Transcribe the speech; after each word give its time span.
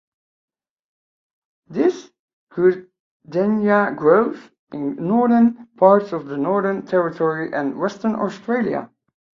This 1.67 2.09
goodenia 2.51 3.95
grows 3.95 4.49
in 4.71 4.95
northern 4.95 5.67
parts 5.77 6.11
of 6.11 6.25
the 6.25 6.37
Northern 6.37 6.83
Territory 6.87 7.53
and 7.53 7.77
Western 7.79 8.15
Australia. 8.15 8.89